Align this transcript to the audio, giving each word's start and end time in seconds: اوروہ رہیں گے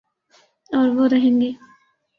اوروہ 0.69 1.07
رہیں 1.11 1.39
گے 1.41 1.51